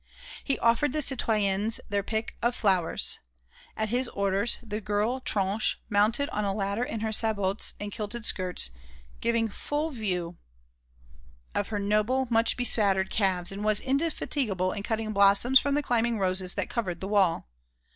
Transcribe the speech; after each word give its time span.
He 0.43 0.57
offered 0.57 0.93
the 0.93 1.03
citoyennes 1.03 1.79
their 1.89 2.01
pick 2.01 2.35
of 2.41 2.55
flowers. 2.55 3.19
At 3.77 3.89
his 3.89 4.07
orders, 4.07 4.57
the 4.63 4.81
girl 4.81 5.19
Tronche 5.21 5.75
mounted 5.89 6.27
on 6.29 6.43
a 6.43 6.55
ladder 6.55 6.81
in 6.81 7.01
her 7.01 7.11
sabots 7.11 7.75
and 7.79 7.91
kilted 7.91 8.25
skirts, 8.25 8.71
giving 9.19 9.49
a 9.49 9.51
full 9.51 9.91
view 9.91 10.37
of 11.53 11.67
her 11.67 11.77
noble, 11.77 12.25
much 12.31 12.57
bespattered 12.57 13.11
calves, 13.11 13.51
and 13.51 13.63
was 13.63 13.79
indefatigable 13.79 14.71
in 14.71 14.81
cutting 14.81 15.11
blossoms 15.13 15.59
from 15.59 15.75
the 15.75 15.83
climbing 15.83 16.17
roses 16.17 16.55
that 16.55 16.67
covered 16.67 16.99
the 16.99 17.07
wall. 17.07 17.47